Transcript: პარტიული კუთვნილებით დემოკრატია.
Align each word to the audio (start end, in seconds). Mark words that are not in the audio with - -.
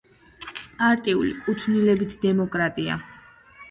პარტიული 0.79 1.35
კუთვნილებით 1.45 2.19
დემოკრატია. 2.27 3.03